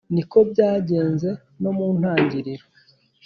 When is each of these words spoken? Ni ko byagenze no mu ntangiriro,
Ni 0.13 0.23
ko 0.31 0.37
byagenze 0.51 1.29
no 1.61 1.71
mu 1.77 1.87
ntangiriro, 1.97 2.65